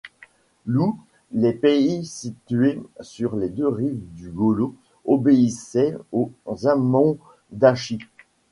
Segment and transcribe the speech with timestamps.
[0.65, 0.95] Ious
[1.31, 4.73] les pays situés sur les deux rives du Golo
[5.05, 6.31] obéissaient aux
[6.65, 7.99] Amondaschi.